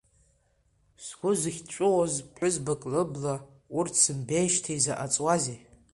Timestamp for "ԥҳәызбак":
2.33-2.81